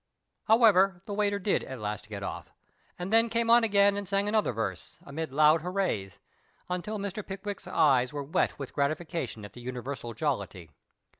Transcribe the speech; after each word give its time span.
However, 0.45 1.03
the 1.05 1.13
waiter 1.13 1.37
did 1.37 1.63
at 1.63 1.79
last 1.79 2.09
get 2.09 2.23
off, 2.23 2.49
and 2.97 3.13
then 3.13 3.29
came 3.29 3.51
on 3.51 3.63
again 3.63 3.95
and 3.95 4.07
sang 4.09 4.27
another 4.27 4.51
verse, 4.51 4.97
amid 5.03 5.31
loud 5.31 5.61
hoorays, 5.61 6.19
until 6.71 6.97
Mr. 6.97 7.23
Pickwick's 7.23 7.67
eyes 7.67 8.11
were 8.11 8.23
wet 8.23 8.57
with 8.57 8.73
gratification 8.73 9.45
at 9.45 9.53
the 9.53 9.61
universal 9.61 10.15
jollity. 10.15 10.71